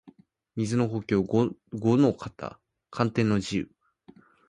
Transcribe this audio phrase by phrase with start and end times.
[0.55, 2.59] 水の呼吸伍ノ型
[2.89, 4.31] 干天の慈雨（ごのかたかんてんのじう）